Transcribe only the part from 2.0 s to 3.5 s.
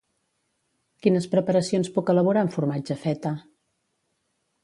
elaborar amb formatge feta?